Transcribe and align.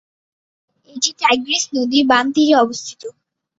এটি 0.89 1.09
টাইগ্রিস 1.21 1.63
নদীর 1.75 2.05
বাম 2.11 2.25
তীরে 2.35 2.55
অবস্থিত। 2.63 3.01